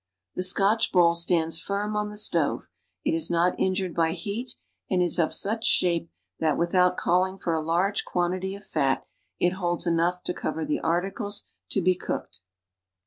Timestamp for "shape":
5.63-6.09